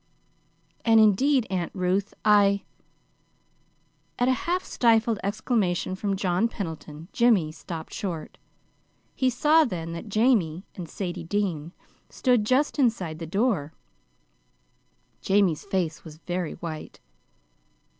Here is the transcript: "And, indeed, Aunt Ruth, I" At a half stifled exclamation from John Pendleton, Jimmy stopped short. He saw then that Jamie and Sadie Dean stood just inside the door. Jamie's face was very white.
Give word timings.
"And, 0.83 0.99
indeed, 0.99 1.45
Aunt 1.51 1.71
Ruth, 1.75 2.15
I" 2.25 2.63
At 4.17 4.27
a 4.27 4.31
half 4.49 4.63
stifled 4.63 5.19
exclamation 5.21 5.93
from 5.93 6.15
John 6.15 6.47
Pendleton, 6.47 7.07
Jimmy 7.13 7.51
stopped 7.51 7.93
short. 7.93 8.39
He 9.13 9.29
saw 9.29 9.63
then 9.63 9.93
that 9.93 10.09
Jamie 10.09 10.65
and 10.73 10.89
Sadie 10.89 11.23
Dean 11.23 11.71
stood 12.09 12.47
just 12.47 12.79
inside 12.79 13.19
the 13.19 13.27
door. 13.27 13.73
Jamie's 15.21 15.65
face 15.65 16.03
was 16.03 16.17
very 16.17 16.53
white. 16.53 16.99